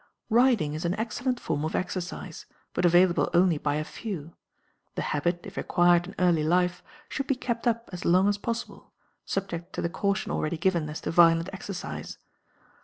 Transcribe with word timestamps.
Riding 0.31 0.73
is 0.73 0.83
an 0.83 0.95
excellent 0.95 1.39
form 1.39 1.63
of 1.63 1.75
exercise, 1.75 2.47
but 2.73 2.85
available 2.85 3.29
only 3.35 3.59
by 3.59 3.75
a 3.75 3.83
few; 3.83 4.33
the 4.95 5.03
habit, 5.03 5.41
if 5.43 5.57
acquired 5.57 6.07
in 6.07 6.15
early 6.17 6.43
life, 6.43 6.81
should 7.07 7.27
be 7.27 7.35
kept 7.35 7.67
up 7.67 7.87
as 7.93 8.03
long 8.03 8.27
as 8.27 8.39
possible, 8.39 8.93
subject 9.25 9.73
to 9.73 9.81
the 9.83 9.89
caution 9.89 10.31
already 10.31 10.57
given 10.57 10.89
as 10.89 11.01
to 11.01 11.11
violent 11.11 11.49
exercise. 11.53 12.17